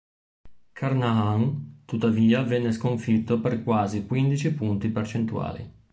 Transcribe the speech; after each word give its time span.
Carnahan 0.73 1.83
tuttavia 1.85 2.41
venne 2.41 2.71
sconfitto 2.71 3.39
per 3.39 3.61
quasi 3.61 4.07
quindici 4.07 4.51
punti 4.51 4.89
percentuali. 4.89 5.71